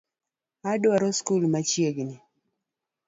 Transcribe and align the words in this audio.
Adwaro 0.71 1.07
sikul 1.17 1.43
machiegni 1.53 2.15